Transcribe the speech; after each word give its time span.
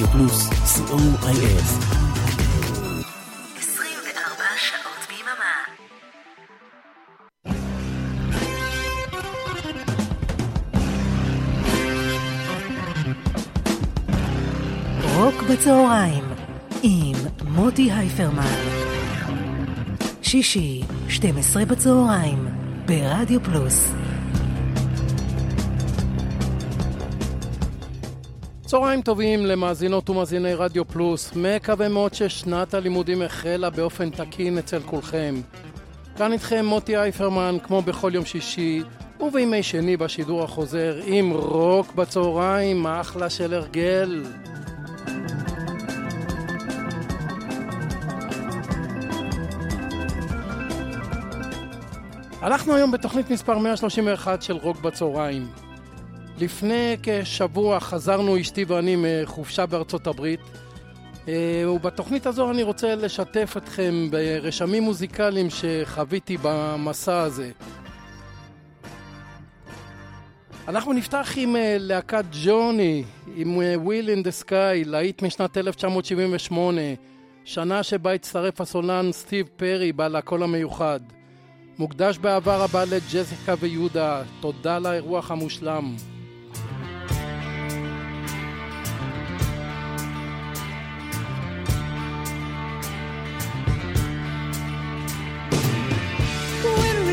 רדיו 0.00 0.12
פלוס, 0.12 0.48
co.il. 0.48 1.62
24 3.58 4.44
שעות 4.56 5.06
ביממה. 5.08 5.56
רוק 15.14 15.42
בצהריים 15.50 16.24
עם 16.82 17.16
מוטי 17.48 17.92
הייפרמן. 17.92 18.42
שישי, 20.22 20.82
12 21.08 21.64
בצהריים, 21.64 22.48
ברדיו 22.86 23.42
פלוס. 23.42 23.99
צהריים 28.70 29.02
טובים 29.02 29.46
למאזינות 29.46 30.10
ומאזיני 30.10 30.54
רדיו 30.54 30.84
פלוס, 30.84 31.32
מקווה 31.36 31.88
מאוד 31.88 32.14
ששנת 32.14 32.74
הלימודים 32.74 33.22
החלה 33.22 33.70
באופן 33.70 34.10
תקין 34.10 34.58
אצל 34.58 34.80
כולכם. 34.80 35.34
כאן 36.16 36.32
איתכם 36.32 36.64
מוטי 36.66 36.96
אייפרמן, 36.96 37.56
כמו 37.62 37.82
בכל 37.82 38.10
יום 38.14 38.24
שישי, 38.24 38.82
ובימי 39.20 39.62
שני 39.62 39.96
בשידור 39.96 40.42
החוזר, 40.42 41.00
עם 41.04 41.30
רוק 41.30 41.94
בצהריים, 41.94 42.86
אחלה 42.86 43.30
של 43.30 43.54
הרגל. 43.54 44.22
אנחנו 52.42 52.74
היום 52.74 52.90
בתוכנית 52.90 53.30
מספר 53.30 53.58
131 53.58 54.42
של 54.42 54.56
רוק 54.56 54.80
בצהריים. 54.80 55.69
לפני 56.40 56.96
כשבוע 57.02 57.80
חזרנו 57.80 58.40
אשתי 58.40 58.64
ואני 58.64 58.96
מחופשה 58.98 59.66
בארצות 59.66 60.06
הברית 60.06 60.40
אה, 61.28 61.70
ובתוכנית 61.70 62.26
הזו 62.26 62.50
אני 62.50 62.62
רוצה 62.62 62.94
לשתף 62.94 63.54
אתכם 63.56 64.08
ברשמים 64.10 64.82
מוזיקליים 64.82 65.46
שחוויתי 65.50 66.36
במסע 66.42 67.20
הזה. 67.20 67.50
אנחנו 70.68 70.92
נפתח 70.92 71.32
עם 71.36 71.56
אה, 71.56 71.76
להקת 71.78 72.24
ג'רני, 72.44 73.04
עם 73.36 73.58
Wheel 73.74 74.08
in 74.08 74.22
the 74.22 74.30
Sky, 74.30 74.84
להיט 74.84 75.22
משנת 75.22 75.56
1978, 75.56 76.80
שנה 77.44 77.82
שבה 77.82 78.12
הצטרף 78.12 78.60
הסולן 78.60 79.12
סטיב 79.12 79.48
פרי 79.56 79.92
בעל 79.92 80.16
הקול 80.16 80.42
המיוחד. 80.42 81.00
מוקדש 81.78 82.18
באהבה 82.18 82.56
רבה 82.56 82.84
לג'סיקה 82.84 83.54
ויהודה, 83.60 84.22
תודה 84.40 84.78
לאירוח 84.78 85.30
המושלם. 85.30 85.94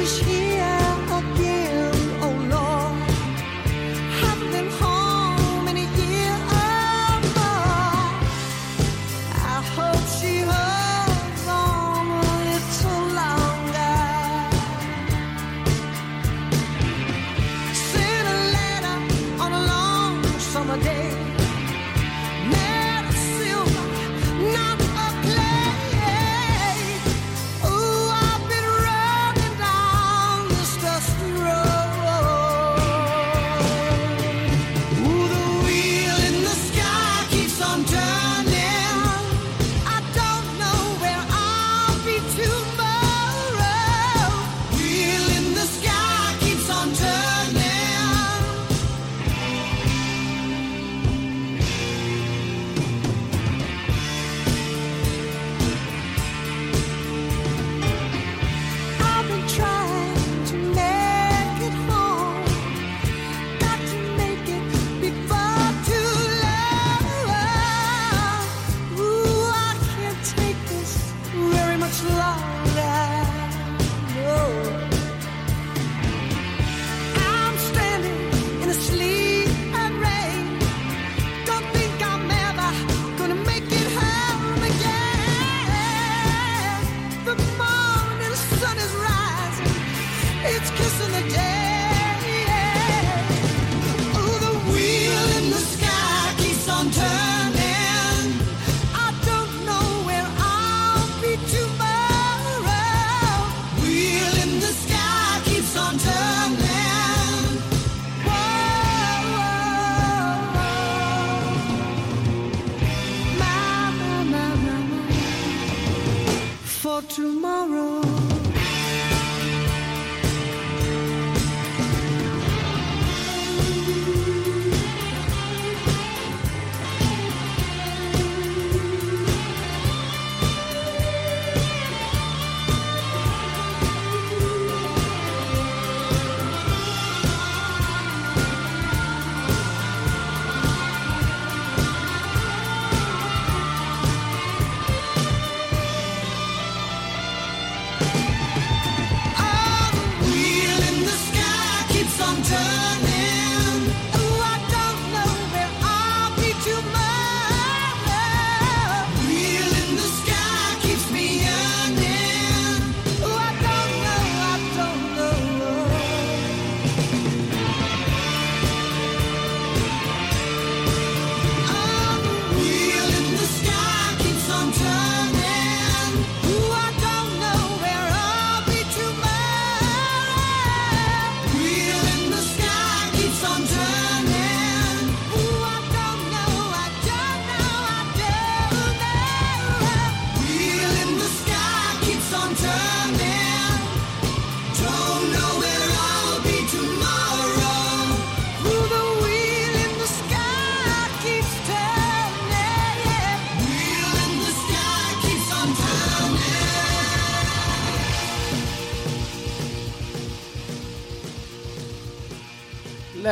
Is 0.08 0.19
here 0.19 0.86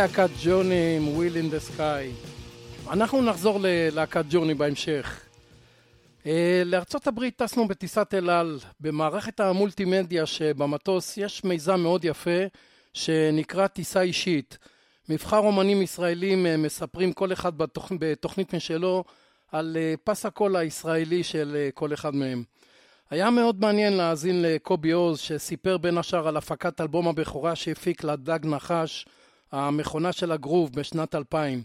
להקת 0.06 0.30
ג'רני 0.44 0.98
עם 0.98 1.08
Wheel 1.08 1.36
in 1.36 1.50
the 1.50 1.60
Sky. 1.60 2.12
אנחנו 2.92 3.22
נחזור 3.22 3.60
ללהקת 3.62 4.26
ג'רני 4.30 4.54
בהמשך. 4.54 5.22
אה, 6.26 6.62
לארצות 6.66 7.08
הברית 7.08 7.38
טסנו 7.38 7.68
בטיסת 7.68 8.14
אל 8.14 8.30
על. 8.30 8.60
במערכת 8.80 9.40
המולטימדיה 9.40 10.26
שבמטוס 10.26 11.18
יש 11.18 11.44
מיזם 11.44 11.80
מאוד 11.80 12.06
יפה 12.06 12.40
שנקרא 12.94 13.68
טיסה 13.68 14.02
אישית. 14.02 14.58
מבחר 15.10 15.38
אומנים 15.38 15.82
ישראלים 15.82 16.46
אה, 16.46 16.58
מספרים 16.58 17.14
כל 17.14 17.34
אחד 17.34 17.58
בתוכ... 17.58 17.92
בתוכנית 18.00 18.56
משלו 18.56 19.04
על 19.52 19.78
אה, 19.80 19.94
פס 20.04 20.26
הקול 20.26 20.56
הישראלי 20.56 21.24
של 21.24 21.70
כל 21.74 21.94
אחד 21.94 22.16
מהם. 22.16 22.44
היה 23.10 23.30
מאוד 23.30 23.62
מעניין 23.62 23.94
להאזין 23.94 24.42
לקובי 24.42 24.92
עוז 24.92 25.20
שסיפר 25.20 25.78
בין 25.78 25.98
השאר 25.98 26.28
על 26.28 26.38
הפקת 26.38 26.82
אלבום 26.82 27.08
הבכורה 27.08 27.56
שהפיק 27.56 28.04
לדג 28.04 28.40
נחש 28.44 29.06
המכונה 29.56 30.12
של 30.12 30.32
הגרוב 30.32 30.74
בשנת 30.74 31.16
2000. 31.16 31.64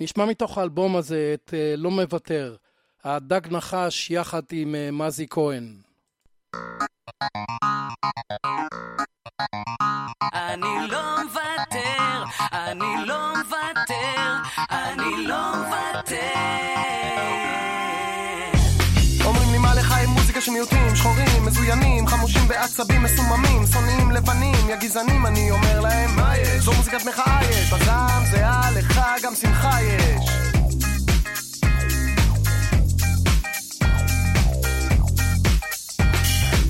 נשמע 0.00 0.24
מתוך 0.24 0.58
האלבום 0.58 0.96
הזה 0.96 1.34
את 1.34 1.54
אה, 1.54 1.74
לא 1.76 1.90
מוותר, 1.90 2.56
הדג 3.04 3.40
נחש 3.50 4.10
יחד 4.10 4.42
עם 4.52 4.74
אה, 4.74 4.90
מזי 4.90 5.26
כהן. 5.30 5.76
אני 10.34 10.88
לא 10.88 11.16
מוותר, 11.24 12.24
אני 12.52 13.06
לא 13.06 13.32
מוותר, 13.36 14.32
אני 14.70 15.26
לא 15.26 15.52
מוותר. 15.56 17.01
של 20.44 20.50
מיעוטים, 20.50 20.96
שחורים, 20.96 21.44
מזוינים, 21.46 22.06
חמושים 22.06 22.48
בעצבים 22.48 23.02
מסוממים, 23.02 23.66
שונאים 23.72 24.10
לבנים, 24.10 24.68
יא 24.68 24.76
גזענים, 24.76 25.26
אני 25.26 25.50
אומר 25.50 25.80
להם, 25.80 26.16
מה 26.16 26.38
יש? 26.38 26.64
זו 26.64 26.72
מוזיקת 26.72 27.04
מחאה 27.04 27.40
יש, 27.50 27.72
בזעם 27.72 28.22
זהה 28.30 28.70
לך 28.70 29.00
גם 29.22 29.34
שמחה 29.34 29.82
יש. 29.82 30.30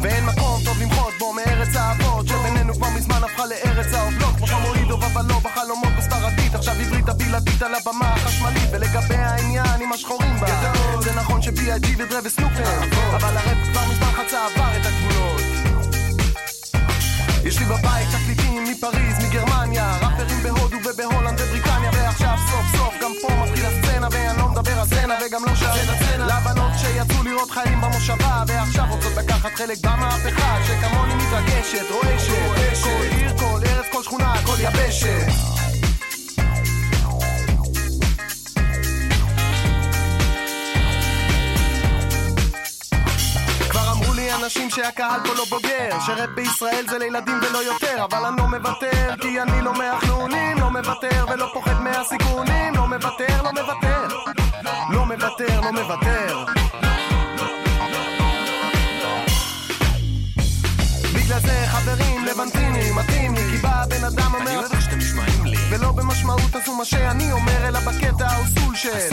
ואין 0.00 0.24
מקום 0.24 0.41
טוב 0.72 0.82
למחות 0.82 1.14
בו 1.18 1.32
מארץ 1.32 1.76
האבות 1.76 2.28
שבינינו 2.28 2.74
כבר 2.74 2.90
מזמן 2.96 3.24
הפכה 3.24 3.46
לארץ 3.46 3.94
האובלות. 3.94 4.36
כמו 4.36 4.46
חמורידו 4.46 4.94
ובלו 4.94 5.40
בחלומות 5.40 5.92
בספרדית 5.98 6.54
עכשיו 6.54 6.74
עברית 6.80 7.08
הבלעדית 7.08 7.62
על 7.62 7.74
הבמה 7.74 8.14
החשמלית. 8.14 8.68
ולגבי 8.72 9.14
העניין 9.14 9.80
עם 9.80 9.92
השחורים 9.92 10.36
בה 10.40 10.72
זה 11.02 11.14
נכון 11.14 11.42
ש-B.I.G 11.42 11.86
ודרה 11.98 12.20
וסנופר 12.24 12.82
אבל 13.16 13.36
הרב 13.36 13.58
כבר 13.72 13.82
מזמן 13.90 14.12
חצה 14.12 14.46
עבר 14.46 14.76
את 14.80 14.86
הגבולות 14.86 15.41
יש 17.44 17.58
לי 17.58 17.64
בבית 17.64 18.08
תקליטים 18.08 18.64
מפריז, 18.64 19.16
מגרמניה 19.28 19.98
ראפרים 20.02 20.42
בהודו 20.42 20.76
ובהולנד 20.76 21.40
ובריטניה 21.40 21.90
ועכשיו 21.94 22.36
סוף 22.50 22.76
סוף 22.76 22.94
גם 23.02 23.12
פה 23.22 23.28
מתחיל 23.42 23.66
הסצנה 23.66 24.08
ואני 24.10 24.38
לא 24.38 24.48
מדבר 24.48 24.80
על 24.80 24.86
סצנה 24.86 25.14
וגם 25.26 25.44
לא 25.44 25.54
שאלה 25.54 25.94
סצנה 25.96 26.26
לבנות 26.26 26.72
שיצאו 26.78 27.22
לראות 27.22 27.50
חיים 27.50 27.80
במושבה 27.80 28.42
ועכשיו 28.46 28.84
רוצות 28.90 29.12
לקחת 29.16 29.50
חלק 29.54 29.78
במהפכה 29.82 30.58
שכמוני 30.66 31.14
מתרגשת, 31.14 31.90
רועשת. 31.90 32.82
כל 32.82 33.16
עיר, 33.16 33.38
כל 33.38 33.60
ארץ, 33.66 33.86
כל 33.92 34.02
שכונה, 34.02 34.34
כל 34.46 34.56
יבשת 34.60 35.61
אנשים 44.34 44.70
שהקהל 44.70 45.20
פה 45.26 45.34
לא 45.34 45.44
בוגר. 45.44 46.00
שראפ 46.06 46.30
בישראל 46.30 46.84
זה 46.88 46.98
לילדים 46.98 47.40
ולא 47.42 47.58
יותר 47.58 48.04
אבל 48.04 48.24
אני 48.24 48.36
לא 48.36 48.46
מוותר 48.46 49.14
כי 49.20 49.42
אני 49.42 49.62
לא 49.62 49.72
מהחנונים 49.72 50.58
לא 50.58 50.70
מוותר 50.70 51.24
ולא 51.28 51.50
פוחד 51.52 51.82
מהסיכונים. 51.82 52.74
לא 52.74 52.86
מוותר, 52.86 53.42
לא 53.42 53.52
מוותר 53.52 54.08
לא 54.90 55.06
מוותר, 55.06 55.60
לא 55.60 55.72
מוותר 55.72 56.44
בגלל 61.32 61.46
זה 61.46 61.66
חברים 61.66 62.24
לבנטינים 62.24 62.96
מתאים 62.96 63.34
לי 63.34 63.40
כי 63.50 63.56
בא 63.56 63.82
הבן 63.82 64.04
אדם 64.04 64.34
אומר 64.34 64.50
אני 64.50 64.56
אוהב 64.56 64.72
איך 64.72 64.82
שאתם 64.82 64.98
נשמעים 64.98 65.44
לי. 65.44 65.56
ולא 65.70 65.92
במשמעות 65.92 66.54
עשו 66.54 66.74
מה 66.74 66.84
שאני 66.84 67.32
אומר 67.32 67.68
אלא 67.68 67.80
בקטע 67.80 68.26
האוסול 68.26 68.74
של 68.74 69.08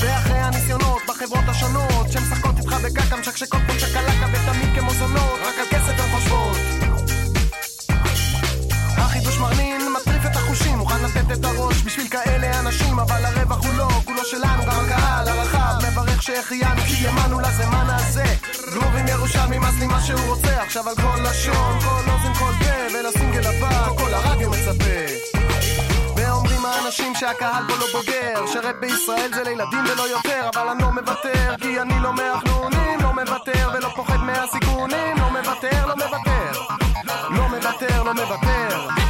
ואחרי 0.00 0.38
הניסיונות 0.38 1.02
בחברות 1.08 1.44
השונות 1.48 2.12
שמשחקות 2.12 2.58
איתך 2.58 2.72
בקקה 2.72 3.16
משקשקות 3.16 3.60
כמו 3.66 3.80
שקלקה 3.80 4.26
ותמיד 4.32 4.78
כמו 4.78 4.90
זונות 4.94 5.38
רק 5.40 5.54
על 5.58 5.66
כסף 5.70 6.00
הן 6.00 6.10
חושבות. 6.10 6.56
החידוש 8.96 9.38
מרנין 9.38 9.80
מטריף 10.00 10.26
את 10.26 10.36
החושים 10.36 10.78
מוכן 10.78 11.04
לתת 11.04 11.38
את 11.38 11.44
הראש 11.44 11.82
בשביל 11.82 12.08
כאלה 12.08 12.60
אנשים 12.60 12.98
אבל 12.98 13.24
הרווח 13.24 13.64
הוא 13.64 13.74
לא 13.74 13.88
כולו 14.04 14.24
שלנו 14.24 14.62
גם 14.62 14.80
הקהל 14.84 15.28
הרחב 15.28 15.74
מברך 15.90 16.22
שהחיינו 16.22 16.82
כי 16.82 17.06
האמנו 17.06 17.40
לזמן 17.40 17.86
ירושלמי 19.28 19.58
מס 19.58 19.78
לי 19.80 19.86
מה 19.86 20.00
שהוא 20.00 20.20
רוצה 20.20 20.62
עכשיו 20.62 20.88
על 20.88 20.94
כל 20.94 21.22
לשון. 21.30 21.80
כל 21.80 22.10
אוזן 22.10 22.34
כל 22.34 22.52
פה 22.64 22.98
ולסינגל 22.98 23.46
הבא 23.46 23.88
כל 23.98 24.14
הרדיו 24.14 24.50
מצפה. 24.50 25.28
ואומרים 26.16 26.64
האנשים 26.64 27.14
שהקהל 27.14 27.64
פה 27.68 27.74
לא 27.74 27.86
בוגר 27.92 28.46
שרפ 28.46 28.76
בישראל 28.80 29.30
זה 29.34 29.42
לילדים 29.44 29.84
ולא 29.92 30.02
יותר 30.02 30.50
אבל 30.54 30.68
אני 30.68 30.82
לא 30.82 30.90
מוותר 30.90 31.54
כי 31.60 31.80
אני 31.80 32.00
לא 32.02 32.12
מהחנונים 32.12 33.00
לא 33.02 33.12
מוותר 33.12 33.70
ולא 33.74 33.88
פוחד 33.88 34.16
מהסיכונים 34.16 35.16
לא 35.16 35.30
מוותר, 35.30 35.86
לא 35.86 35.94
מוותר. 35.94 36.60
לא 37.30 37.48
מוותר, 37.48 38.02
לא 38.02 38.14
מוותר 38.14 39.07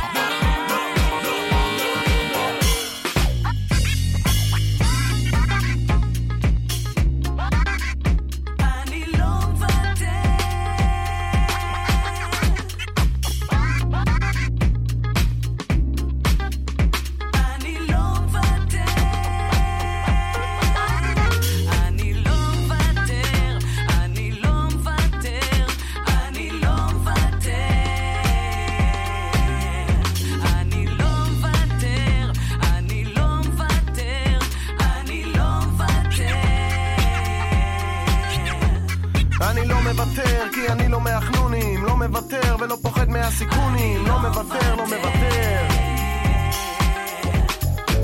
הסיכונים, 43.17 44.07
לא 44.07 44.19
מוותר, 44.19 44.75
לא 44.77 44.85
מוותר. 44.85 45.67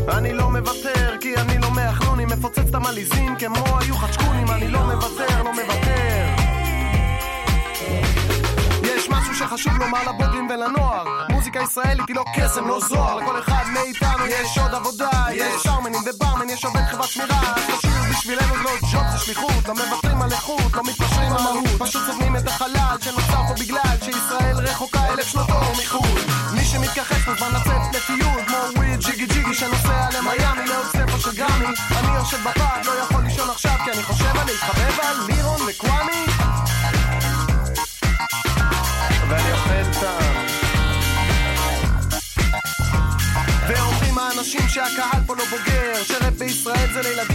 אני 0.08 0.32
לא 0.32 0.50
מוותר, 0.50 1.16
כי 1.20 1.36
אני 1.36 1.58
לא 1.58 1.70
מהחנונים, 1.70 2.28
מפוצץ 2.28 2.58
את 2.58 2.74
המליזים 2.74 3.36
כמו 3.38 3.78
היו 3.80 3.96
חצ'קונים, 3.96 4.50
אני 4.50 4.68
לא 4.68 4.80
מוותר, 4.80 5.42
לא 5.42 5.52
מוותר. 5.52 6.26
יש 8.82 9.08
משהו 9.08 9.34
שחשוב 9.34 9.72
לומר 9.78 9.98
לבוגרים 10.08 10.48
ולנוער. 10.50 11.26
מוזיקה 11.30 11.60
ישראלית 11.62 12.08
היא 12.08 12.16
לא 12.16 12.24
קסם, 12.36 12.68
לא 12.68 12.80
זוהר. 12.80 13.16
לכל 13.16 13.38
אחד 13.38 13.64
מאיתנו 13.72 14.26
יש 14.26 14.58
עוד 14.58 14.74
עבודה. 14.74 15.10
יש 15.32 15.62
שרמנים 15.62 16.00
וברמן, 16.06 16.50
יש 16.50 16.64
עובד 16.64 16.82
חברת 16.90 17.08
שמירה. 17.08 17.54
תשאיר 17.78 17.93
בשבילנו 18.24 18.56
לא 18.56 18.70
ג'וב 18.92 19.02
זה 19.12 19.18
שליחות. 19.18 19.68
לא 19.68 19.74
מוותרים 19.74 20.22
על 20.22 20.32
איכות, 20.32 20.72
לא 20.74 20.82
מתפשרים 20.82 21.32
על 21.32 21.42
מהות. 21.42 21.68
פשוט 21.78 22.02
סובלים 22.06 22.36
את 22.36 22.48
החלל 22.48 22.96
שנוצר 23.00 23.42
פה 23.48 23.54
בגלל 23.60 23.96
שישראל 24.04 24.56
רחוקה 24.56 25.12
אלף 25.12 25.26
שנות 25.26 25.50
אור 25.50 25.72
מחו"ל. 25.82 26.20
מי 26.54 26.64
שמתכחש 26.64 27.28
מוזמן 27.28 27.48
לצאת 27.50 27.94
לטיול 27.94 28.44
כמו 28.46 28.56
וויד 28.76 29.00
ג'יגי 29.00 29.26
ג'יגי 29.26 29.54
שנוסע 29.54 30.08
למיאמי 30.18 30.68
לעוד 30.68 30.86
ספר 30.86 31.18
של 31.18 31.36
גרמי. 31.36 31.66
אני 31.96 32.16
יושב 32.16 32.38
בפאק, 32.40 32.86
לא 32.86 32.92
יכול 32.92 33.22
לישון 33.22 33.50
עכשיו 33.50 33.74
כי 33.84 33.90
אני 33.90 34.02
חושב 34.02 34.36
על 34.38 34.46
להתחבב 34.46 35.00
על 35.02 35.16
לירון 35.26 35.60
וקוואמי 35.68 36.24
ואני 39.28 39.52
אוכל 39.52 40.00
טעם 40.00 40.44
ואומרים 43.68 44.18
האנשים 44.18 44.68
שהקהל 44.68 45.22
פה 45.26 45.36
לא 45.36 45.44
בוגר 45.50 46.04
שרפ 46.04 46.34
בישראל 46.38 46.92
זה 46.92 47.02
לילדים 47.02 47.33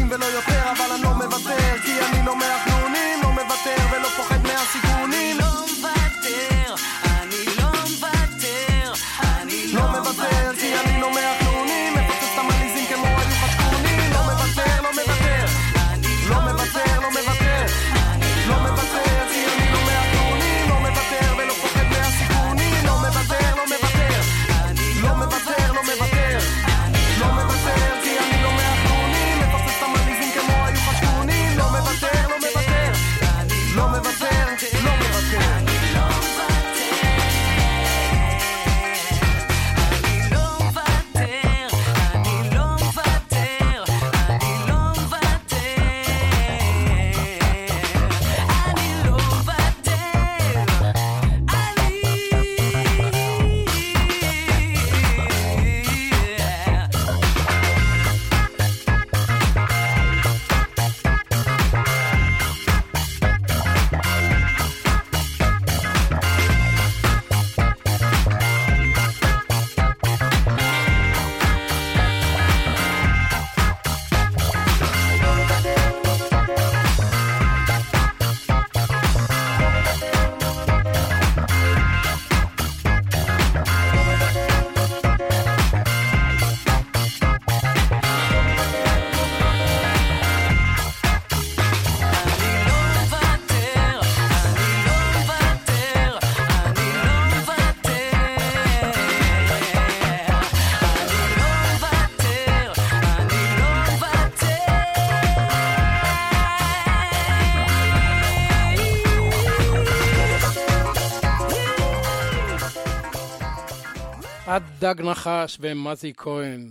דג 114.80 115.02
נחש 115.02 115.58
ומזי 115.62 116.14
כהן. 116.18 116.70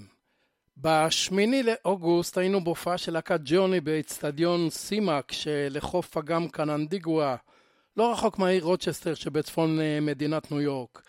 בשמיני 0.77 1.63
לאוגוסט 1.63 2.39
היינו 2.39 2.65
בהופעה 2.65 2.99
של 2.99 3.13
להקת 3.13 3.41
ג'רני 3.45 3.81
באצטדיון 3.81 4.71
CMAC 4.71 5.33
שלחוף 5.33 6.17
אגם 6.17 6.49
קננדיגווה, 6.49 7.37
לא 7.97 8.13
רחוק 8.13 8.39
מהעיר 8.39 8.65
רוצ'סטר 8.65 9.15
שבצפון 9.15 9.81
אה, 9.81 9.99
מדינת 10.01 10.53
ניו 10.53 10.61
יורק. 10.61 11.03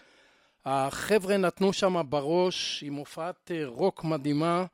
החבר'ה 0.66 1.38
נתנו 1.38 1.74
שם 1.74 2.02
בראש 2.10 2.84
עם 2.88 2.94
הופעת 2.94 3.52
אה, 3.52 3.62
רוק 3.66 4.04
מדהימה 4.04 4.66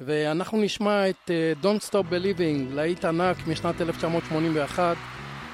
ואנחנו 0.00 0.58
נשמע 0.60 1.10
את 1.10 1.30
אה, 1.30 1.52
Don't 1.62 1.90
Stop 1.90 2.12
Believing, 2.12 2.74
להיט 2.74 3.04
ענק 3.04 3.46
משנת 3.46 3.80
1981 3.80 4.96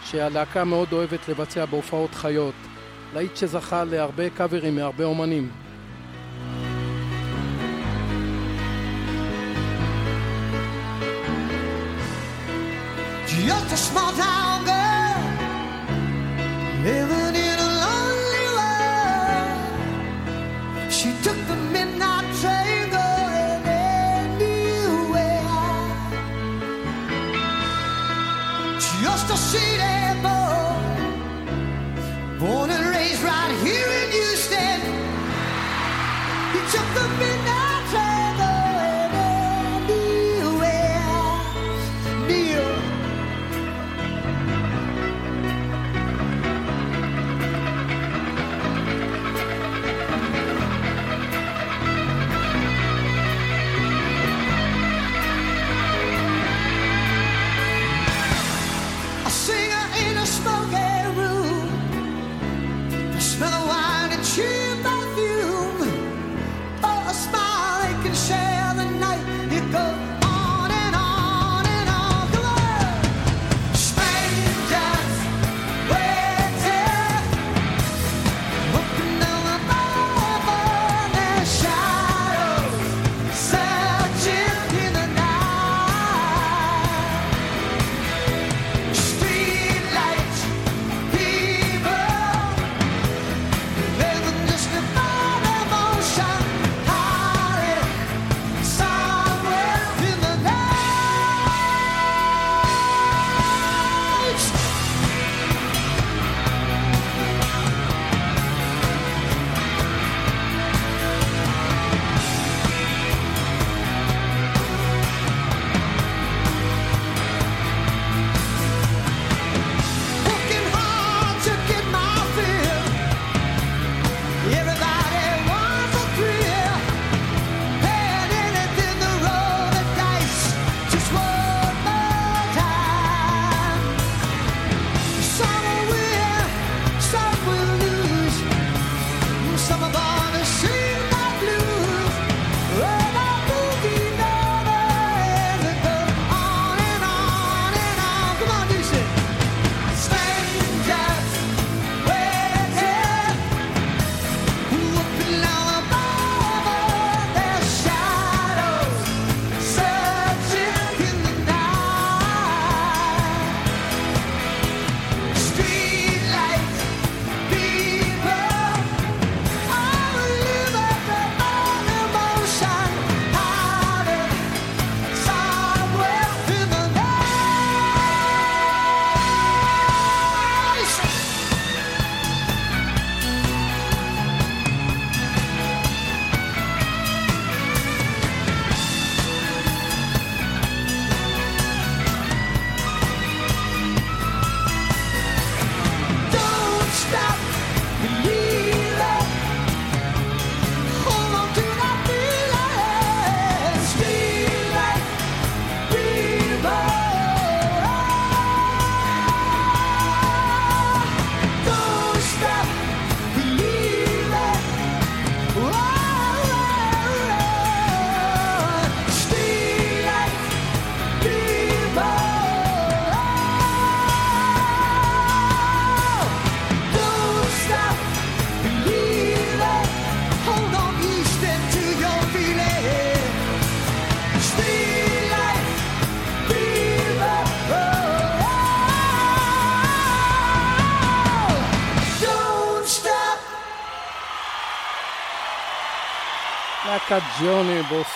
שהלהקה 0.05 0.65
מאוד 0.65 0.93
אוהבת 0.93 1.29
לבצע 1.29 1.65
בהופעות 1.65 2.15
חיות. 2.15 2.55
להיט 3.15 3.37
שזכה 3.37 3.85
להרבה 3.85 4.31
קאברים 4.31 4.77
מהרבה 4.77 5.05
אומנים. 5.05 5.64
Just 13.43 13.73
a 13.73 13.77
small 13.77 14.13
town 14.13 14.65
girl 14.65 15.17
living 16.85 17.35
in 17.35 17.59
a 17.59 17.71
lonely 17.85 18.47
world. 18.59 19.59
She 20.91 21.11
took 21.25 21.37
the 21.49 21.57
midnight 21.73 22.27
train 22.41 22.91
going 22.91 23.63
anywhere. 23.67 25.43
Just 29.03 29.27
a 29.31 29.37
city 29.37 30.21
boy, 30.23 30.79
born 32.39 32.71
and 32.71 32.85
raised 32.95 33.23
right 33.23 33.53
here 33.63 33.64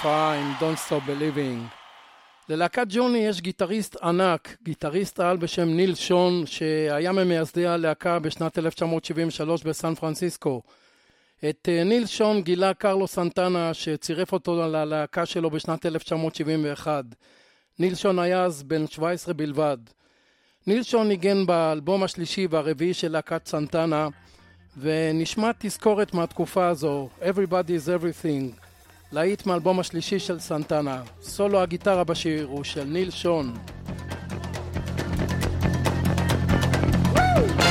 בהופעה 0.03 0.41
עם 0.41 0.53
Don't 0.61 0.89
Stop 0.89 1.09
Believing. 1.09 1.75
ללהקת 2.49 2.87
ג'רני 2.89 3.19
יש 3.19 3.41
גיטריסט 3.41 3.97
ענק, 4.03 4.57
גיטריסט 4.63 5.21
על 5.21 5.37
בשם 5.37 5.69
ניל 5.69 5.95
שון, 5.95 6.47
שהיה 6.47 7.13
ממייסדי 7.13 7.67
הלהקה 7.67 8.19
בשנת 8.19 8.59
1973 8.59 9.63
בסן 9.63 9.95
פרנסיסקו. 9.95 10.63
את 11.49 11.69
אה, 11.69 11.85
ניל 11.85 12.07
שון 12.07 12.43
גילה 12.43 12.75
קרלוס 12.75 13.07
סנטנה, 13.07 13.75
שצירף 13.75 14.33
אותו 14.33 14.57
ללהקה 14.57 15.27
שלו 15.27 15.51
בשנת 15.51 15.87
1971. 15.87 17.05
ניל 17.79 17.95
שון 17.95 18.19
היה 18.19 18.45
אז 18.45 18.63
בן 18.63 18.87
17 18.87 19.35
בלבד. 19.35 19.79
ניל 20.67 20.83
שון 20.83 21.09
ניגן 21.09 21.47
באלבום 21.47 22.03
השלישי 22.03 22.47
והרביעי 22.51 22.95
של 22.95 23.13
להקת 23.13 23.47
סנטנה, 23.47 24.09
ונשמע 24.77 25.51
תזכורת 25.59 26.15
מהתקופה 26.15 26.69
הזו, 26.69 27.09
Everybody's 27.21 27.89
Everything. 27.89 28.68
להיט 29.13 29.47
מאלבום 29.47 29.81
השלישי 29.81 30.19
של 30.19 30.39
סנטנה. 30.39 31.03
סולו 31.23 31.61
הגיטרה 31.61 32.05
בשיר 32.05 32.47
הוא 32.47 32.65
של 32.65 32.85
ניל 32.85 33.11
שון. 33.11 33.55
Woo! 37.15 37.68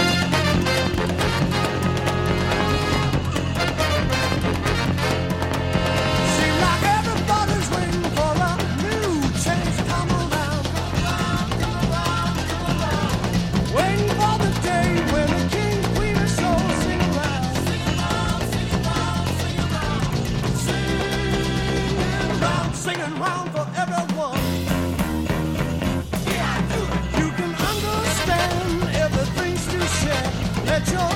singing 22.88 23.20
round 23.20 23.52
for 23.52 23.68
everyone. 23.76 24.40
Yeah, 26.36 26.56
you 27.20 27.28
can 27.38 27.54
understand 27.72 28.84
everything's 29.06 29.66
to 29.74 29.80
share. 30.00 30.32
Let 30.66 30.88
your 30.96 31.12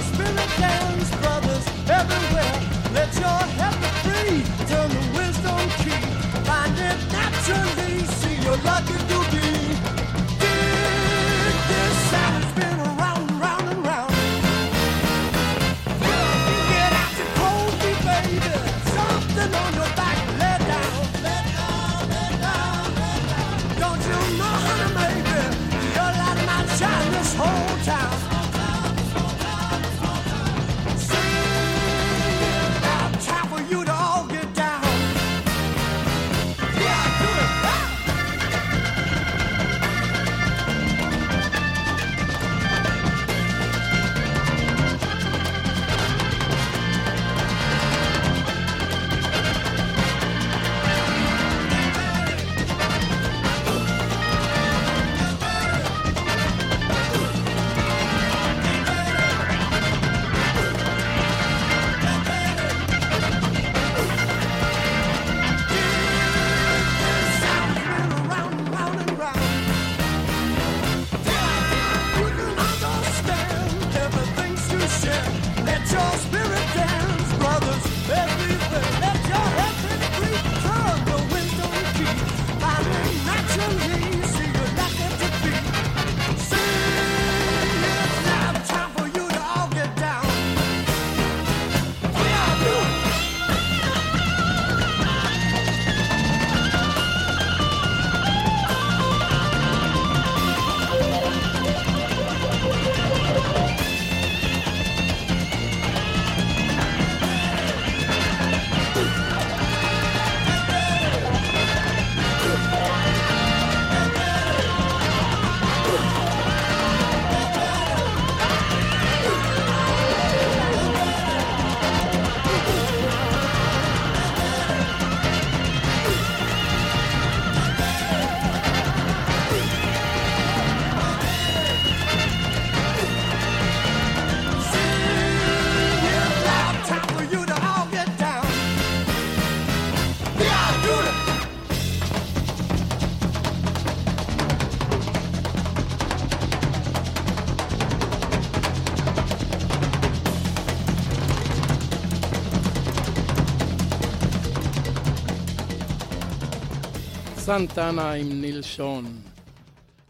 סנטנה 157.52 158.12
עם 158.12 158.42
נילשון. 158.42 159.06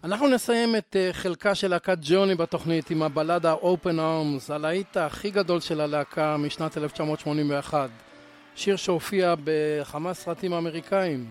אנחנו 0.03 0.27
נסיים 0.27 0.75
את 0.75 0.95
אה, 0.95 1.09
חלקה 1.13 1.55
של 1.55 1.67
להקת 1.67 1.97
ג'וני 2.01 2.35
בתוכנית 2.35 2.91
עם 2.91 3.03
הבלדה 3.03 3.53
Open 3.53 3.97
Arms, 3.97 4.53
הלהיט 4.53 4.97
הכי 4.97 5.31
גדול 5.31 5.59
של 5.59 5.81
הלהקה 5.81 6.37
משנת 6.37 6.77
1981. 6.77 7.89
שיר 8.55 8.75
שהופיע 8.75 9.35
בכמה 9.43 10.13
סרטים 10.13 10.53
אמריקאים. 10.53 11.25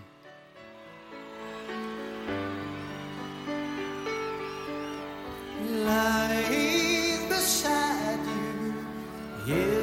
Lying 5.87 7.21
the 7.31 7.41
you, 9.47 9.55
yeah. 9.55 9.80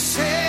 say 0.00 0.39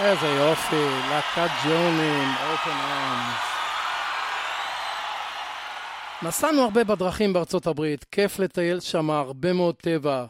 איזה 0.00 0.26
יופי, 0.26 0.86
להקת 1.10 1.50
ג'רני 1.64 2.10
עם 2.10 2.28
Open 2.50 2.70
Arms. 2.70 3.50
נסענו 6.22 6.62
הרבה 6.62 6.84
בדרכים 6.84 7.32
בארצות 7.32 7.66
הברית, 7.66 8.04
כיף 8.04 8.38
לטייל 8.38 8.80
שם 8.80 9.10
הרבה 9.10 9.52
מאוד 9.52 9.74
טבע. 9.74 10.24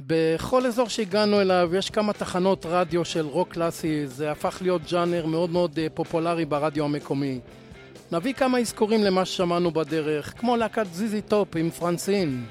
בכל 0.00 0.66
אזור 0.66 0.88
שהגענו 0.88 1.40
אליו 1.40 1.70
יש 1.74 1.90
כמה 1.90 2.12
תחנות 2.12 2.66
רדיו 2.66 3.04
של 3.04 3.26
רוק 3.26 3.48
קלאסי, 3.52 4.06
זה 4.06 4.30
הפך 4.30 4.58
להיות 4.60 4.82
ג'אנר 4.90 5.26
מאוד 5.26 5.50
מאוד 5.50 5.78
אה, 5.78 5.86
פופולרי 5.94 6.44
ברדיו 6.44 6.84
המקומי. 6.84 7.40
נביא 8.12 8.32
כמה 8.32 8.58
אזכורים 8.58 9.04
למה 9.04 9.24
ששמענו 9.24 9.70
בדרך, 9.70 10.34
כמו 10.36 10.56
להקת 10.56 10.86
זיזי 10.92 11.22
טופ 11.22 11.56
עם 11.56 11.70
Francine. 11.70 12.44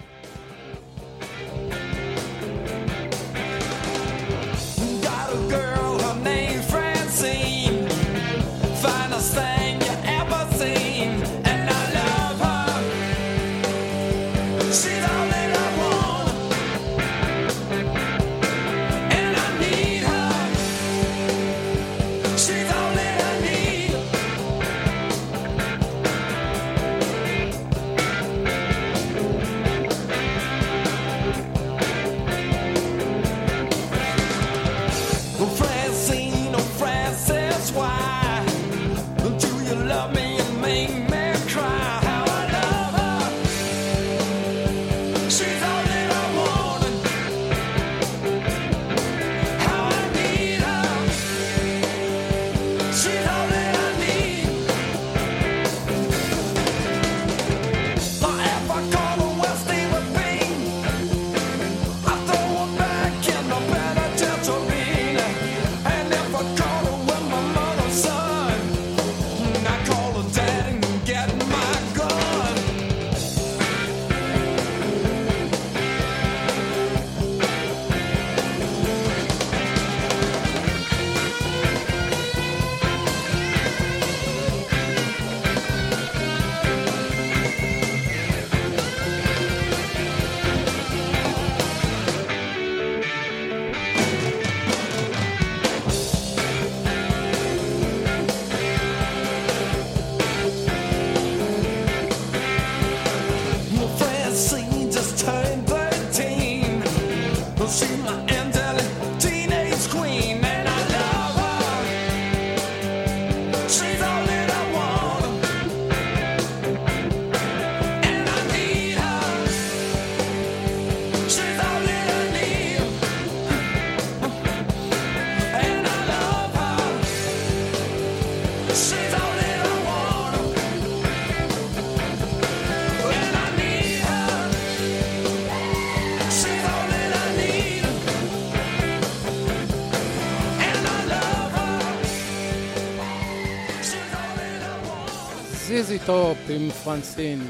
טופ 146.07 146.37
עם 146.49 146.69
Francine. 146.69 147.41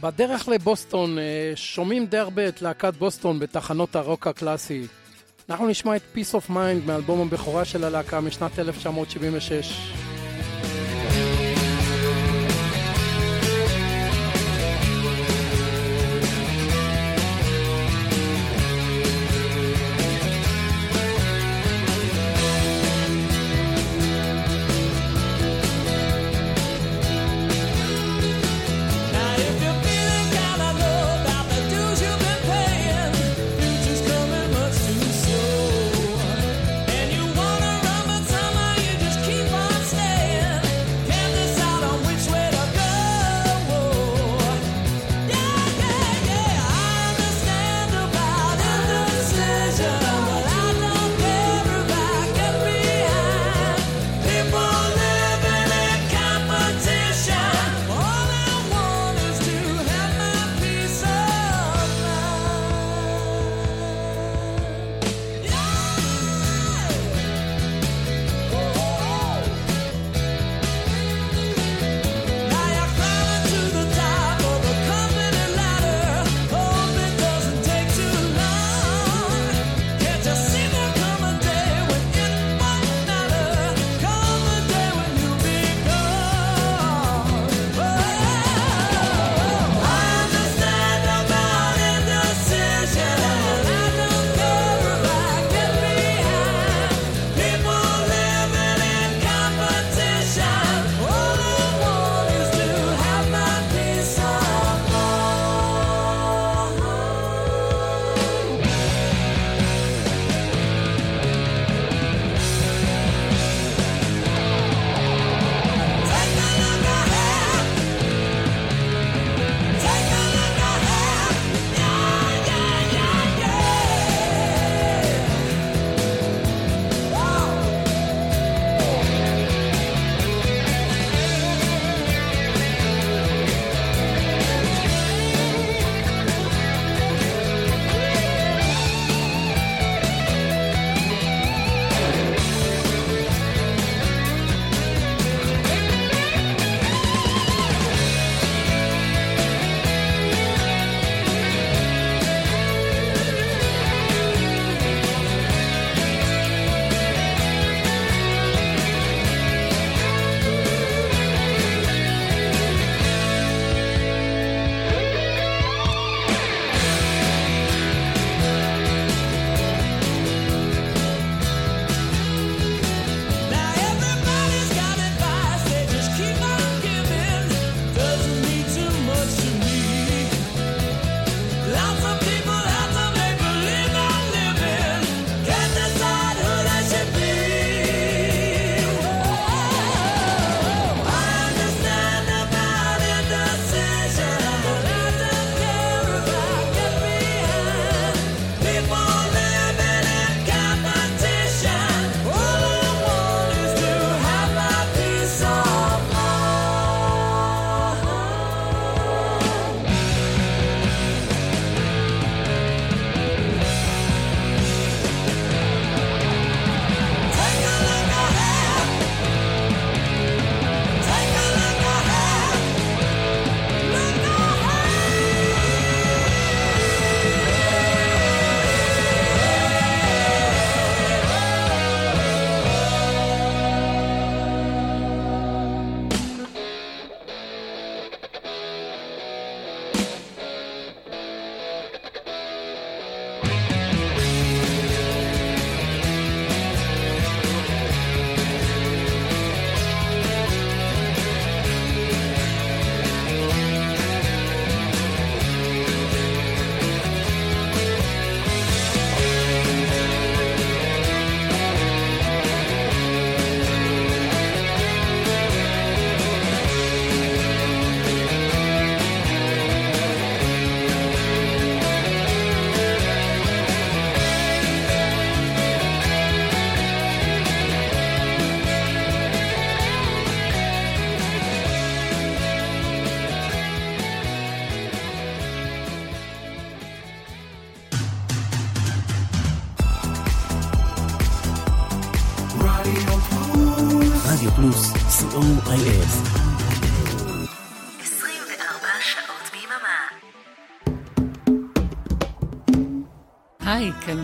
בדרך 0.00 0.48
לבוסטון 0.48 1.18
אה, 1.18 1.52
שומעים 1.54 2.06
די 2.06 2.18
הרבה 2.18 2.48
את 2.48 2.62
להקת 2.62 2.94
בוסטון 2.98 3.38
בתחנות 3.38 3.96
הרוק 3.96 4.26
הקלאסי. 4.26 4.86
אנחנו 5.50 5.68
נשמע 5.68 5.96
את 5.96 6.02
Peace 6.14 6.34
of 6.34 6.50
Mind 6.50 6.86
מאלבום 6.86 7.20
הבכורה 7.20 7.64
של 7.64 7.84
הלהקה 7.84 8.20
משנת 8.20 8.58
1976. 8.58 9.87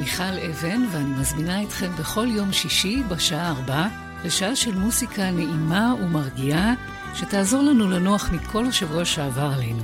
מיכל 0.05 0.39
אבן, 0.51 0.87
ואני 0.93 1.21
מזמינה 1.21 1.63
אתכם 1.63 1.91
בכל 1.99 2.27
יום 2.31 2.53
שישי 2.53 3.03
בשעה 3.09 3.49
ארבע 3.49 3.87
לשעה 4.25 4.57
של 4.57 4.75
מוסיקה 4.75 5.31
נעימה 5.31 5.95
ומרגיעה, 6.01 6.75
שתעזור 7.15 7.63
לנו 7.63 7.91
לנוח 7.91 8.31
מכל 8.33 8.67
השבוע 8.67 9.05
שעבר 9.05 9.51
עלינו. 9.55 9.83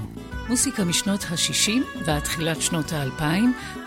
מוסיקה 0.48 0.84
משנות 0.84 1.24
ה-60 1.30 2.02
ועד 2.04 2.22
תחילת 2.22 2.62
שנות 2.62 2.92
ה-2000, 2.92 3.22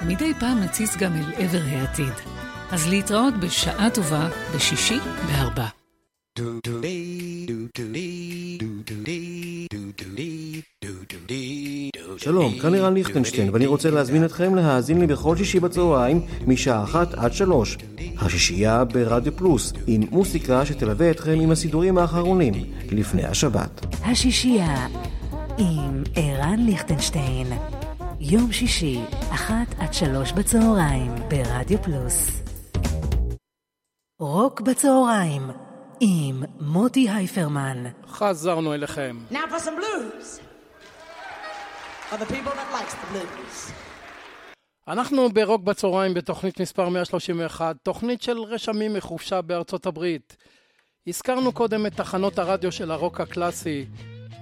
ומדי 0.02 0.34
פעם 0.40 0.60
נציץ 0.60 0.98
גם 0.98 1.16
אל 1.16 1.34
עבר 1.38 1.62
העתיד. 1.66 2.14
אז 2.72 2.88
להתראות 2.88 3.34
בשעה 3.40 3.90
טובה 3.90 4.30
בשישי 4.56 5.00
בארבע. 5.28 5.83
שלום, 12.18 12.60
כאן 12.62 12.72
לירן 12.72 12.94
ליכטנשטיין, 12.94 13.50
ואני 13.54 13.66
רוצה 13.66 13.92
להזמין 13.92 14.26
אתכם 14.26 14.56
להאזין 14.56 15.00
לי 15.00 15.08
בכל 15.08 15.38
שישי 15.38 15.60
בצהריים, 15.60 16.22
משעה 16.48 16.84
אחת 16.84 17.14
עד 17.14 17.34
שלוש. 17.34 17.78
השישייה 18.18 18.84
ברדיו 18.84 19.38
פלוס, 19.38 19.74
עם 19.88 20.02
מוסיקה 20.12 20.66
שתלווה 20.66 21.12
אתכם 21.12 21.40
עם 21.42 21.52
הסידורים 21.52 21.98
האחרונים, 21.98 22.54
לפני 22.92 23.26
השבת. 23.26 23.86
השישייה 24.02 24.88
עם 25.58 26.04
ערן 26.16 26.60
ליכטנשטיין. 26.60 27.48
יום 28.20 28.52
שישי, 28.52 29.00
אחת 29.30 29.76
עד 29.78 29.94
שלוש 29.94 30.32
בצהריים, 30.32 31.12
ברדיו 31.30 31.82
פלוס. 31.84 32.44
רוק 34.20 34.62
בצהריים, 34.62 35.42
עם 36.00 36.44
מוטי 36.60 37.10
הייפרמן. 37.10 37.84
חזרנו 38.08 38.74
אליכם. 38.74 39.18
Now 39.32 39.36
for 39.36 39.60
some 39.60 39.78
blues. 39.80 40.40
For 42.10 42.18
the 42.18 42.26
people 42.26 42.52
that 42.52 42.70
likes 42.74 42.94
the 42.94 43.14
blues. 43.14 43.72
אנחנו 44.88 45.30
ברוק 45.30 45.62
בצהריים 45.62 46.14
בתוכנית 46.14 46.62
מספר 46.62 46.90
131, 46.90 47.76
תוכנית 47.84 48.22
של 48.22 48.38
רשמים 48.40 48.94
מחופשה 48.94 49.42
בארצות 49.42 49.86
הברית. 49.86 50.38
הזכרנו 51.08 51.52
קודם 51.52 51.86
את 51.86 51.94
תחנות 51.96 52.40
הרדיו 52.40 52.72
של 52.72 52.92
הרוק 52.92 53.22
הקלאסי, 53.22 53.86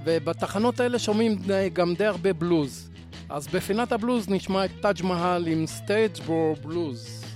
ובתחנות 0.06 0.80
האלה 0.80 1.00
שומעים 1.00 1.38
גם 1.74 1.94
די 1.94 2.06
הרבה 2.06 2.34
בלוז. 2.34 2.90
אז 3.30 3.48
בפינת 3.48 3.92
הבלוז 3.92 4.30
נשמע 4.30 4.66
את 4.66 4.72
טאג' 4.82 5.04
מהל 5.04 5.48
עם 5.48 5.68
Statesboro 5.68 6.56
Blues. 6.56 7.31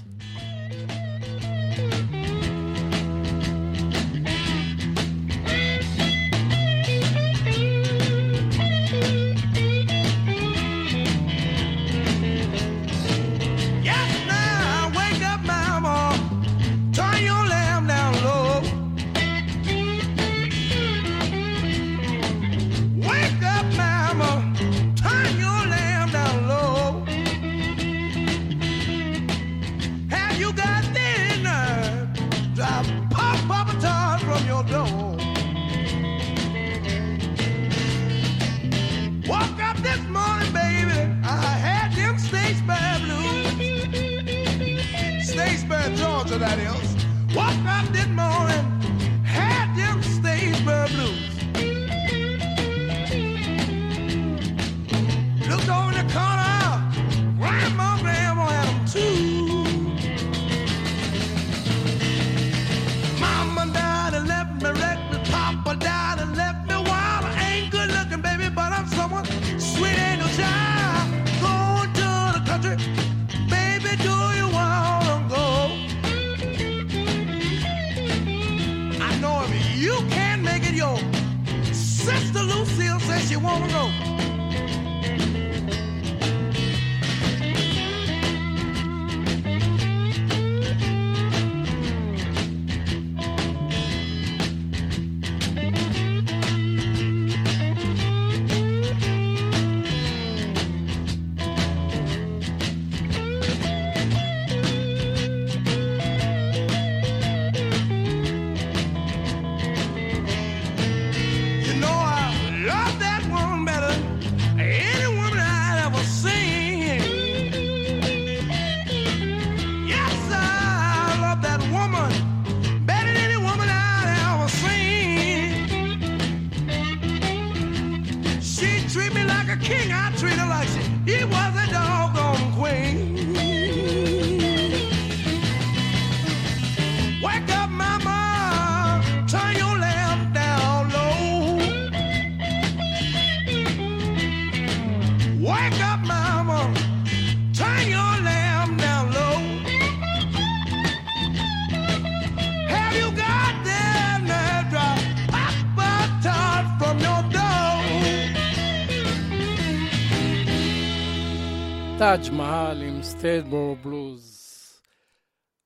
טאג' 162.06 162.32
מהל 162.32 162.82
עם 162.82 163.04
Statesboro 163.04 163.76
Blues. 163.84 164.48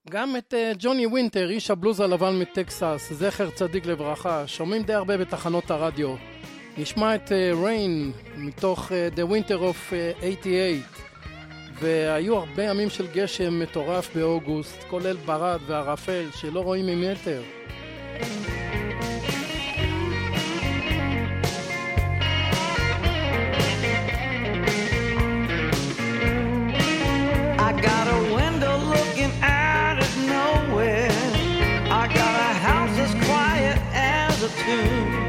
גם 0.09 0.35
את 0.37 0.53
אה, 0.53 0.71
ג'וני 0.79 1.05
וינטר, 1.05 1.49
איש 1.49 1.71
הבלוז 1.71 1.99
הלבן 1.99 2.39
מטקסס, 2.39 3.09
זכר 3.11 3.49
צדיק 3.49 3.85
לברכה, 3.85 4.47
שומעים 4.47 4.83
די 4.83 4.93
הרבה 4.93 5.17
בתחנות 5.17 5.71
הרדיו. 5.71 6.15
נשמע 6.77 7.15
את 7.15 7.31
Rain 7.63 8.11
מתוך 8.37 8.91
אה, 8.91 9.09
The 9.15 9.31
Winter 9.31 9.59
of 9.59 9.93
אה, 9.93 10.11
88 10.21 10.85
והיו 11.73 12.35
הרבה 12.35 12.63
ימים 12.63 12.89
של 12.89 13.07
גשם 13.13 13.59
מטורף 13.59 14.15
באוגוסט, 14.15 14.83
כולל 14.89 15.17
ברד 15.17 15.59
וערפל 15.67 16.25
שלא 16.33 16.59
רואים 16.59 16.85
ממטר. 16.85 17.41
again. 34.69 35.28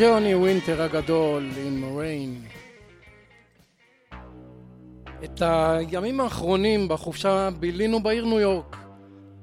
ג'וני 0.00 0.34
ווינטר 0.34 0.82
הגדול 0.82 1.48
עם 1.66 1.98
Rain. 1.98 2.42
את 5.24 5.42
הימים 5.42 6.20
האחרונים 6.20 6.88
בחופשה 6.88 7.48
בילינו 7.58 8.02
בעיר 8.02 8.24
ניו 8.24 8.40
יורק. 8.40 8.76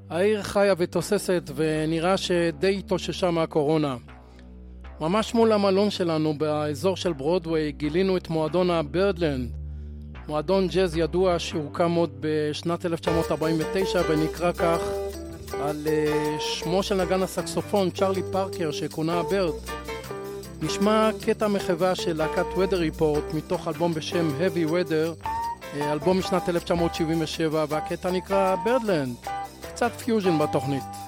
העיר 0.09 0.43
חיה 0.43 0.73
ותוססת 0.77 1.51
ונראה 1.55 2.17
שדי 2.17 2.77
התאוששה 2.77 3.31
מהקורונה. 3.31 3.97
ממש 5.01 5.33
מול 5.33 5.51
המלון 5.51 5.89
שלנו 5.89 6.37
באזור 6.37 6.97
של 6.97 7.13
ברודוויי 7.13 7.71
גילינו 7.71 8.17
את 8.17 8.29
מועדון 8.29 8.69
הברדלנד. 8.69 9.51
מועדון 10.27 10.67
ג'אז 10.67 10.97
ידוע 10.97 11.39
שהוקם 11.39 11.91
עוד 11.91 12.17
בשנת 12.19 12.85
1949 12.85 14.01
ונקרא 14.09 14.51
כך 14.51 14.79
על 15.61 15.87
אה, 15.87 16.35
שמו 16.39 16.83
של 16.83 17.03
נגן 17.03 17.23
הסקסופון 17.23 17.89
צ'רלי 17.89 18.21
פארקר 18.31 18.71
שכונה 18.71 19.23
ברד. 19.23 19.53
נשמע 20.61 21.09
קטע 21.25 21.47
מחווה 21.47 21.95
של 21.95 22.17
להקת 22.17 22.45
Weather 22.55 22.99
Report 22.99 23.35
מתוך 23.35 23.67
אלבום 23.67 23.93
בשם 23.93 24.29
Heavy 24.39 24.69
Weather, 24.71 25.25
אה, 25.73 25.91
אלבום 25.93 26.19
משנת 26.19 26.49
1977, 26.49 27.65
והקטע 27.69 28.11
נקרא 28.11 28.55
Birdland, 28.65 29.29
קצת 29.61 29.91
פיוז'ן 29.91 30.39
בתוכנית. 30.39 31.06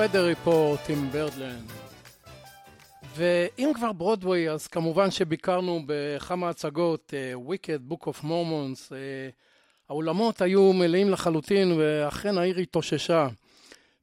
weather 0.00 0.46
Report 0.46 0.92
עם 0.92 1.10
ברדלנד. 1.12 1.70
ואם 3.16 3.72
כבר 3.74 3.92
ברודווי, 3.92 4.50
אז 4.50 4.66
כמובן 4.66 5.10
שביקרנו 5.10 5.82
בכמה 5.86 6.48
הצגות, 6.48 7.12
uh, 7.12 7.50
Wicked, 7.50 7.92
Book 7.92 8.04
of 8.06 8.24
Mormons, 8.24 8.88
uh, 8.88 8.92
האולמות 9.88 10.42
היו 10.42 10.72
מלאים 10.72 11.10
לחלוטין 11.10 11.72
ואכן 11.78 12.38
העיר 12.38 12.58
התאוששה. 12.58 13.28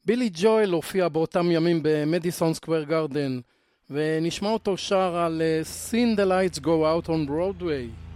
בילי 0.05 0.29
ג'ואל 0.33 0.71
הופיע 0.71 1.07
באותם 1.09 1.51
ימים 1.51 1.79
במדיסון 1.83 2.53
סקוואר 2.53 2.83
גרדן, 2.83 3.39
ונשמע 3.89 4.49
אותו 4.49 4.77
שר 4.77 5.15
על 5.15 5.41
אה, 5.41 5.61
Seen 5.61 6.19
the 6.19 6.25
Lights 6.29 6.59
Go 6.59 6.65
Out 6.65 7.07
on 7.07 7.29
Broadway. 7.29 8.06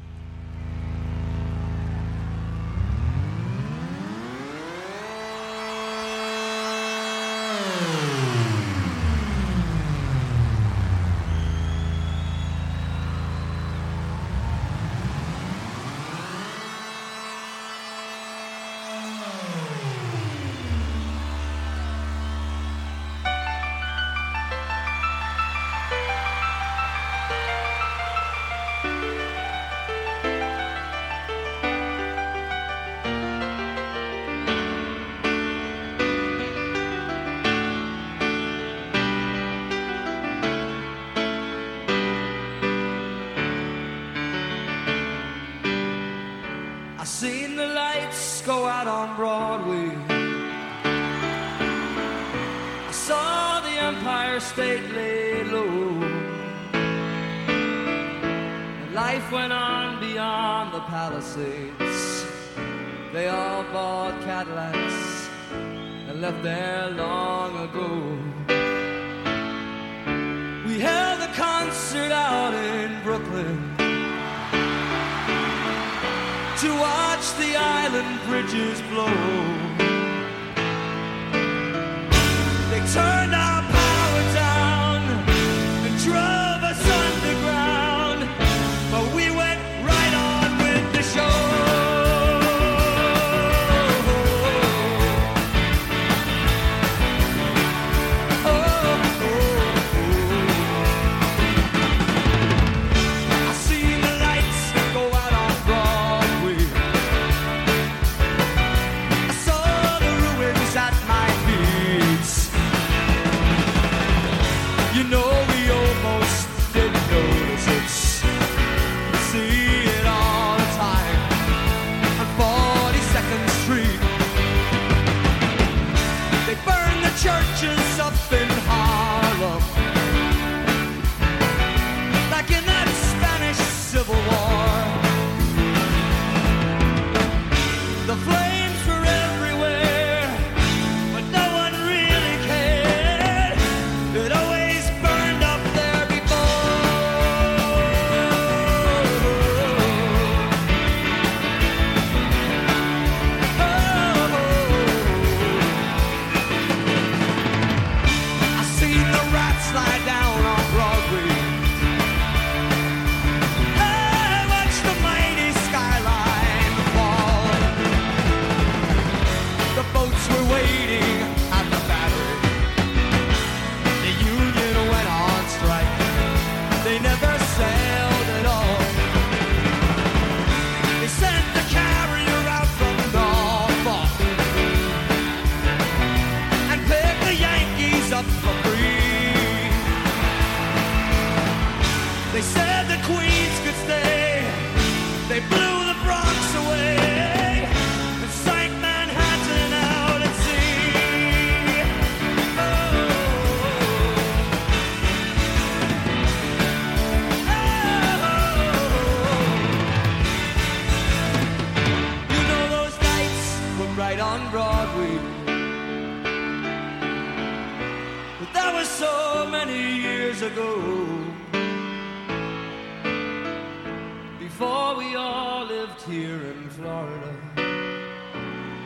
before 224.51 224.95
we 224.97 225.15
all 225.15 225.65
lived 225.65 226.01
here 226.01 226.41
in 226.53 226.69
Florida, 226.71 227.33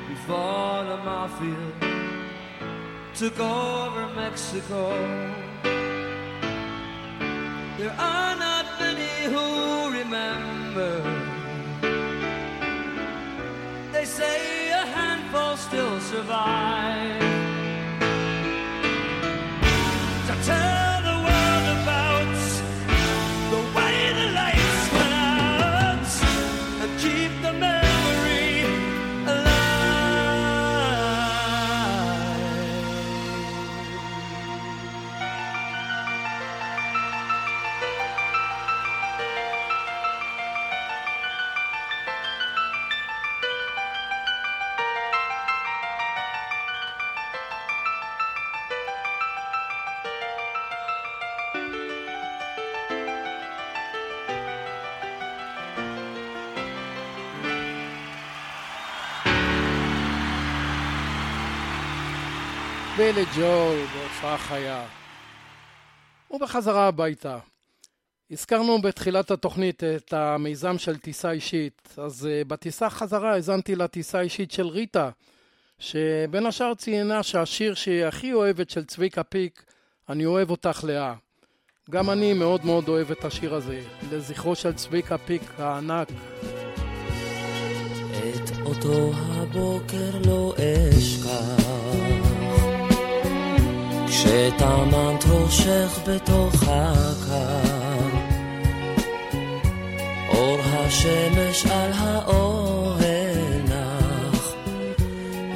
before 0.07 0.83
the 0.91 0.97
mafia 1.03 1.71
took 3.15 3.39
over 3.39 4.07
Mexico. 4.13 4.89
There 7.79 7.95
are 7.97 8.35
not 8.37 8.65
many 8.79 9.15
who 9.33 9.91
remember. 9.99 10.93
They 13.91 14.05
say 14.05 14.69
a 14.69 14.85
handful 14.85 15.57
still 15.57 15.99
survive. 15.99 17.34
בילי 63.15 63.27
ג'ול 63.35 63.77
בהופעה 63.93 64.37
חיה. 64.37 64.85
ובחזרה 66.31 66.87
הביתה. 66.87 67.37
הזכרנו 68.31 68.81
בתחילת 68.81 69.31
התוכנית 69.31 69.83
את 69.83 70.13
המיזם 70.13 70.77
של 70.77 70.97
טיסה 70.97 71.31
אישית, 71.31 71.81
אז 71.97 72.27
uh, 72.27 72.47
בטיסה 72.47 72.89
חזרה 72.89 73.33
האזנתי 73.33 73.75
לטיסה 73.75 74.21
אישית 74.21 74.51
של 74.51 74.67
ריטה, 74.67 75.09
שבין 75.79 76.45
השאר 76.45 76.73
ציינה 76.73 77.23
שהשיר 77.23 77.73
שהיא 77.73 78.05
הכי 78.05 78.33
אוהבת 78.33 78.69
של 78.69 78.85
צביקה 78.85 79.23
פיק, 79.23 79.63
אני 80.09 80.25
אוהב 80.25 80.49
אותך 80.49 80.83
לאה. 80.83 81.13
גם 81.89 82.09
אני 82.09 82.33
מאוד 82.33 82.65
מאוד 82.65 82.89
אוהב 82.89 83.11
את 83.11 83.25
השיר 83.25 83.55
הזה, 83.55 83.81
לזכרו 84.11 84.55
של 84.55 84.73
צביקה 84.73 85.17
פיק 85.17 85.41
הענק. 85.57 86.07
את 88.11 88.51
אותו 88.65 89.11
הבוקר 89.15 90.11
לא 90.25 90.53
אשכח 90.57 92.04
כשטמנת 94.25 95.23
ראשך 95.29 95.99
בתוך 96.07 96.63
הקר. 96.67 98.09
אור 100.27 100.59
השמש 100.63 101.65
על 101.65 101.91
האוהל 101.93 103.61
נח 103.67 104.53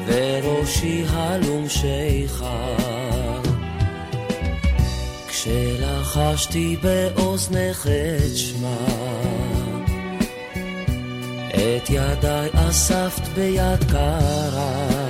וראשי 0.07 1.03
הלום 1.09 1.69
שיכר. 1.69 3.41
כשלחשתי 5.27 6.77
באוזנך 6.81 7.87
את 7.87 8.37
שמה 8.37 8.85
את 11.49 11.89
ידיי 11.89 12.49
אספת 12.53 13.27
ביד 13.35 13.91
קרה 13.91 15.08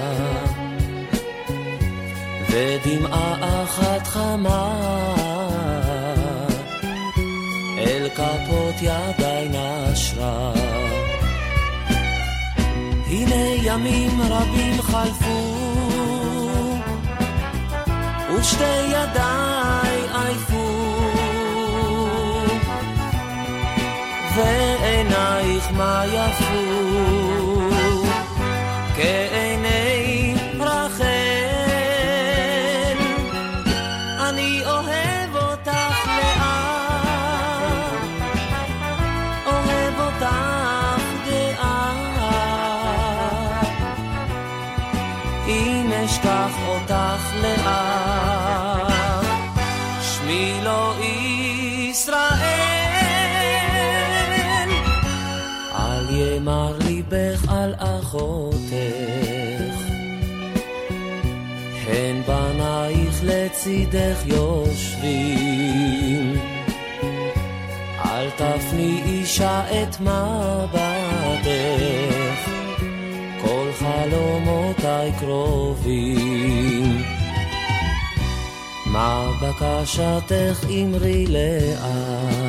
ודמעה 2.50 3.64
אחת 3.64 4.08
חמה. 4.08 4.70
אל 7.78 8.10
כפות 8.16 8.76
ידיי 8.82 9.50
נשרה. 9.50 10.54
הנה 13.08 13.46
ימים 13.64 14.22
רבים 14.22 14.82
חלפו 14.82 15.56
ושתי 18.38 18.82
ידיי 18.88 19.98
עייפו. 20.14 20.70
ועינייך 24.36 25.72
מה 25.72 26.04
יפו 26.06 26.90
על 58.14 58.20
אחותך 58.20 59.90
הן 61.88 62.22
בנייך 62.28 63.20
לצידך 63.24 64.22
יושבים. 64.26 65.60
אל 68.06 68.30
תפני 68.30 69.02
אישה 69.06 69.64
את 69.84 70.00
מבטך. 70.00 71.50
כל 73.42 73.68
חלומותיי 73.80 75.12
קרובים. 75.20 77.04
מה 78.86 79.32
בקשתך 79.42 80.66
אמרי 80.70 81.26
לאט 81.28 82.49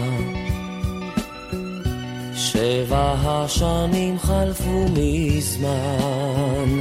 שבע 2.61 3.15
השנים 3.25 4.19
חלפו 4.19 4.87
מזמן 4.97 6.81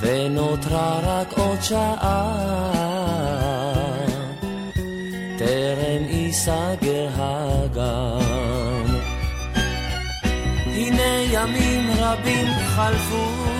ונותרה 0.00 1.00
רק 1.02 1.38
עוד 1.38 1.62
שעה. 1.62 2.34
טרם 5.38 6.04
ייסגר 6.08 7.08
הגן. 7.16 8.94
הנה 10.66 11.22
ימים 11.32 11.90
רבים 11.98 12.48
חלפו 12.66 13.53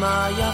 מה 0.00 0.53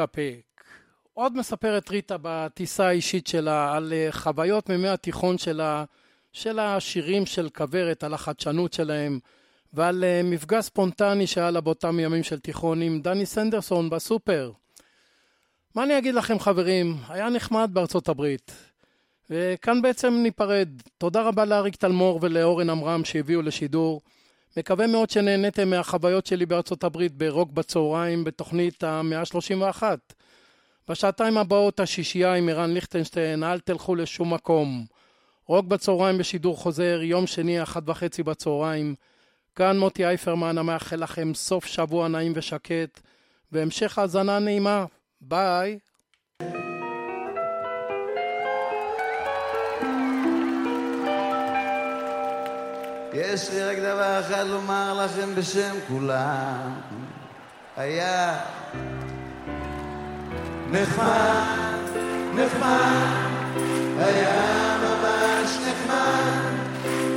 פיק. 0.00 0.64
עוד 1.14 1.36
מספרת 1.36 1.90
ריטה 1.90 2.16
בטיסה 2.22 2.86
האישית 2.86 3.26
שלה 3.26 3.76
על 3.76 3.92
אה, 3.92 4.08
חוויות 4.12 4.68
מימי 4.68 4.88
התיכון 4.88 5.38
שלה, 5.38 5.84
של 6.32 6.58
השירים 6.58 7.26
של 7.26 7.48
כוורת, 7.48 8.04
על 8.04 8.14
החדשנות 8.14 8.72
שלהם, 8.72 9.18
ועל 9.72 10.04
אה, 10.04 10.20
מפגש 10.24 10.64
ספונטני 10.64 11.26
שהיה 11.26 11.50
לה 11.50 11.60
באותם 11.60 12.00
ימים 12.00 12.22
של 12.22 12.38
תיכון 12.38 12.82
עם 12.82 13.00
דני 13.00 13.26
סנדרסון 13.26 13.90
בסופר. 13.90 14.52
מה 15.74 15.84
אני 15.84 15.98
אגיד 15.98 16.14
לכם 16.14 16.38
חברים, 16.38 16.96
היה 17.08 17.28
נחמד 17.28 17.70
בארצות 17.72 18.08
הברית. 18.08 18.52
וכאן 19.30 19.82
בעצם 19.82 20.14
ניפרד. 20.14 20.68
תודה 20.98 21.22
רבה 21.22 21.44
לאריק 21.44 21.76
תלמור 21.76 22.18
ולאורן 22.22 22.70
עמרם 22.70 23.04
שהביאו 23.04 23.42
לשידור. 23.42 24.00
מקווה 24.56 24.86
מאוד 24.86 25.10
שנהניתם 25.10 25.70
מהחוויות 25.70 26.26
שלי 26.26 26.46
בארצות 26.46 26.84
הברית 26.84 27.12
ברוק 27.12 27.50
בצהריים 27.50 28.24
בתוכנית 28.24 28.84
המאה 28.84 29.20
ה-31. 29.20 29.82
בשעתיים 30.88 31.38
הבאות 31.38 31.80
השישייה 31.80 32.34
עם 32.34 32.48
ערן 32.48 32.70
ליכטנשטיין, 32.70 33.44
אל 33.44 33.60
תלכו 33.60 33.94
לשום 33.94 34.34
מקום. 34.34 34.86
רוק 35.46 35.66
בצהריים 35.66 36.18
בשידור 36.18 36.56
חוזר, 36.56 37.00
יום 37.02 37.26
שני, 37.26 37.62
אחת 37.62 37.82
וחצי 37.86 38.22
בצהריים. 38.22 38.94
כאן 39.54 39.78
מוטי 39.78 40.06
אייפרמן 40.06 40.58
המאחל 40.58 40.96
לכם 40.96 41.34
סוף 41.34 41.66
שבוע 41.66 42.08
נעים 42.08 42.32
ושקט, 42.36 43.00
והמשך 43.52 43.98
האזנה 43.98 44.38
נעימה. 44.38 44.84
ביי. 45.20 45.78
יש 53.12 53.50
לי 53.50 53.64
רק 53.64 53.78
דבר 53.78 54.20
אחד 54.20 54.46
לומר 54.46 55.04
לכם 55.04 55.34
בשם 55.34 55.74
כולם. 55.88 56.80
היה 57.76 58.38
נחמד, 60.70 61.78
נחמד, 62.34 63.06
היה 63.98 64.76
ממש 64.78 65.58
נחמד. 65.66 66.52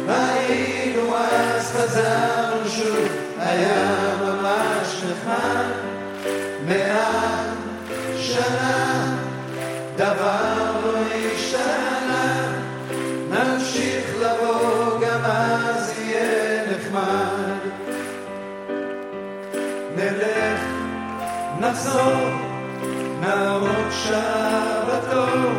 היינו 0.07 1.15
אז 1.17 1.71
חזרנו 1.71 2.69
שוב, 2.69 3.07
היה 3.37 4.15
ממש 4.21 5.03
נחמד. 5.03 5.65
מאה 6.67 7.43
שנה, 8.17 9.15
דבר 9.95 10.71
לא 10.83 10.97
השתנה. 10.97 11.24
נחזור, 21.75 22.29
נעמוד 23.19 23.91
שעה 23.91 24.81
בתור, 24.87 25.51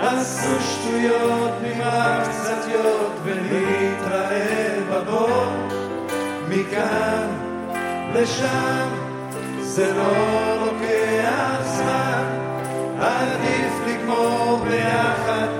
עשו 0.00 0.60
שטויות, 0.60 1.52
נמרח 1.62 2.28
קצת 2.28 2.68
יוד, 2.68 3.12
ונתראה 3.24 4.78
בבור. 4.90 5.46
מכאן 6.48 7.28
לשם, 8.14 8.88
זה 9.60 9.92
לא 9.96 10.12
לוקח 10.66 11.62
זמן, 11.64 12.24
עדיף 13.00 13.72
לגמור 13.86 14.60
ביחד 14.68 15.57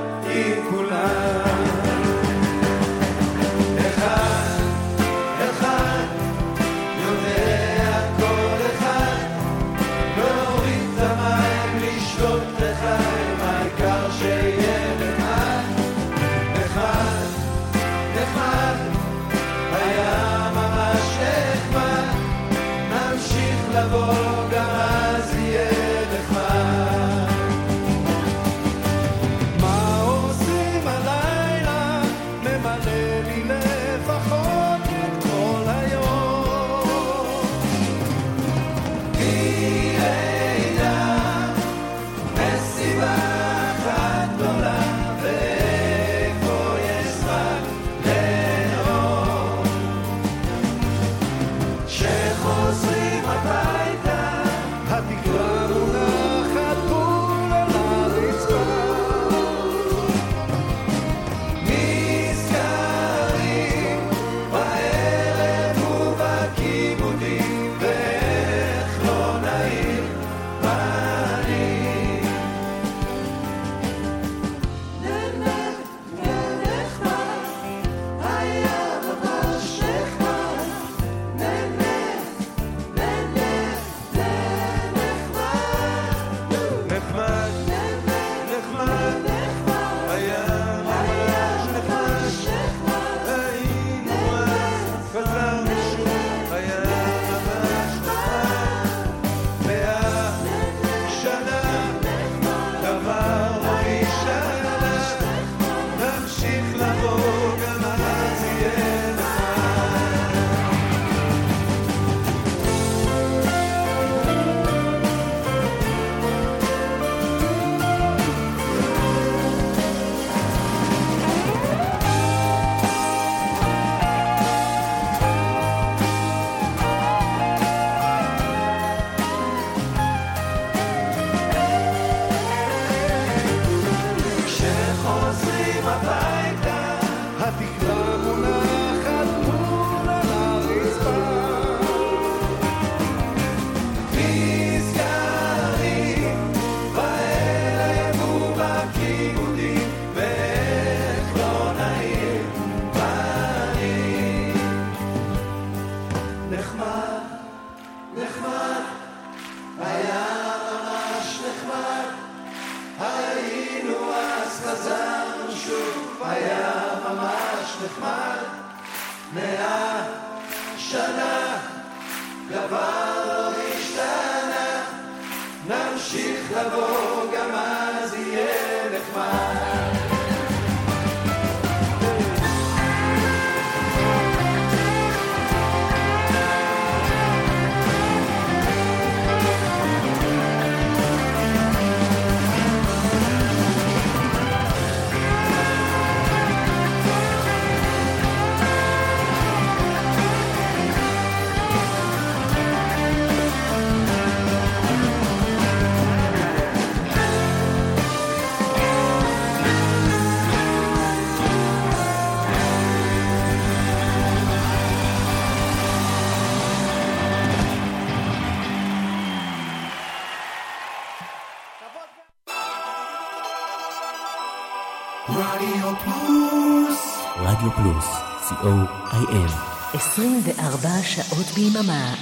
24 230.18 231.02
שעות 231.02 231.46
ביממה. 231.54 232.14